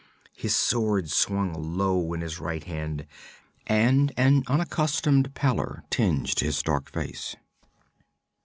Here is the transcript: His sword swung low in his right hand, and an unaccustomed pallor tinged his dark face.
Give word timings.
His 0.33 0.55
sword 0.55 1.11
swung 1.11 1.53
low 1.77 2.11
in 2.13 2.21
his 2.21 2.39
right 2.39 2.63
hand, 2.63 3.05
and 3.67 4.11
an 4.17 4.43
unaccustomed 4.47 5.35
pallor 5.35 5.83
tinged 5.91 6.39
his 6.39 6.63
dark 6.63 6.89
face. 6.91 7.35